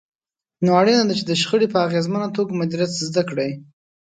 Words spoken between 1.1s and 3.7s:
چې د شخړې په اغېزمنه توګه مديريت زده کړئ.